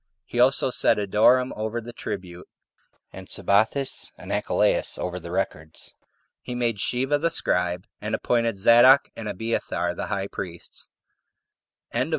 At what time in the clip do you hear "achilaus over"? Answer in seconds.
4.33-5.19